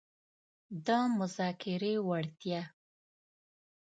[0.85, 2.61] -د مذاکرې وړتیا